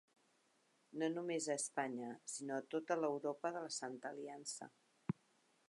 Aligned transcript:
No 1.01 1.09
només 1.15 1.47
a 1.47 1.57
Espanya, 1.63 2.09
sinó 2.37 2.57
a 2.61 2.65
tota 2.75 2.97
l'Europa 3.03 3.53
de 3.59 3.63
la 3.67 3.73
Santa 3.77 4.13
Aliança. 4.15 4.71